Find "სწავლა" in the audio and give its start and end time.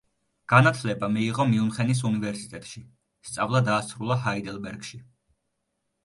3.29-3.61